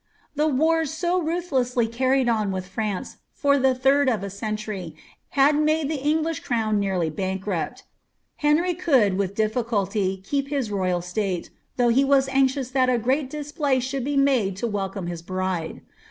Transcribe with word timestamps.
The 0.33 0.47
wars 0.47 0.89
so 0.91 1.21
ruthlessly 1.21 1.85
carried 1.87 2.27
on 2.27 2.49
with 2.51 2.65
France 2.65 3.17
for 3.33 3.53
lb'* 3.53 3.79
third 3.81 4.09
of 4.09 4.23
a 4.23 4.31
cen 4.31 4.57
tury, 4.57 4.95
had 5.37 5.55
made 5.55 5.89
the 5.91 6.01
English 6.01 6.39
crown 6.39 6.79
nearly 6.79 7.11
bankrupt. 7.11 7.83
Henry 8.37 8.73
cmild 8.73 9.15
with 9.15 9.35
difficulty 9.35 10.17
keep 10.17 10.47
his 10.47 10.71
royal 10.71 11.03
state, 11.03 11.51
though 11.77 11.89
he 11.89 12.03
was 12.03 12.27
anxious 12.29 12.71
that 12.71 12.89
«i 12.89 12.97
great 12.97 13.29
dis 13.29 13.51
play 13.51 13.79
should 13.79 14.03
be 14.03 14.17
made 14.17 14.55
to 14.57 14.65
welcome 14.65 15.05
his 15.05 15.21
bride. 15.21 15.81